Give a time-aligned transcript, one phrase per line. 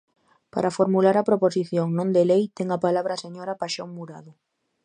[0.53, 4.31] Para formular a proposición non de lei ten a palabra a señora Paxón Murado.